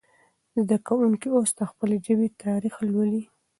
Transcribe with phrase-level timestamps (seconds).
[0.61, 3.23] زده کوونکي اوس د خپلې ژبې تاریخ لولي.